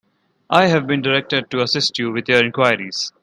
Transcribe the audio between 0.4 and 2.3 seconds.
I have been directed to assist you with